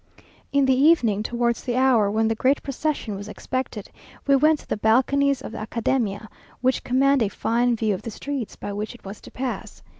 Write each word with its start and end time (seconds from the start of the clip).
In 0.51 0.65
the 0.65 0.73
evening, 0.75 1.21
towards 1.21 1.63
the 1.63 1.75
hour 1.77 2.09
when 2.09 2.27
the 2.27 2.33
great 2.33 2.63
procession 2.63 3.15
was 3.15 3.27
expected, 3.27 3.91
we 4.25 4.35
went 4.35 4.57
to 4.61 4.67
the 4.67 4.75
balconies 4.75 5.43
of 5.43 5.51
the 5.51 5.59
Academia, 5.59 6.27
which 6.59 6.83
command 6.83 7.21
a 7.21 7.29
fine 7.29 7.75
view 7.75 7.93
of 7.93 8.01
the 8.01 8.09
streets 8.09 8.55
by 8.55 8.73
which 8.73 8.95
it 8.95 9.05
was 9.05 9.21
to 9.21 9.29
pass. 9.29 9.83